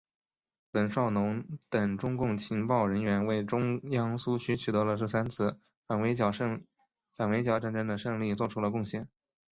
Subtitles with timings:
[0.71, 6.65] 冷少农等中共情报人员为中央苏区取得这三次反围剿战
[7.71, 9.07] 争的胜利作出了贡献。